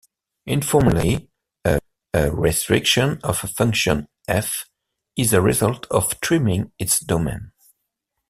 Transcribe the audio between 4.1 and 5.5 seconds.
"f" is the